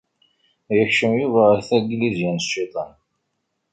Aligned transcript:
Yekcem 0.77 1.13
Yuba 1.21 1.41
ɣer 1.49 1.59
taglisya 1.69 2.29
n 2.35 2.37
cciṭan. 2.45 2.91